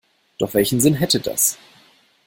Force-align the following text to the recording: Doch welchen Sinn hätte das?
Doch 0.39 0.55
welchen 0.55 0.81
Sinn 0.81 0.95
hätte 0.95 1.19
das? 1.19 1.59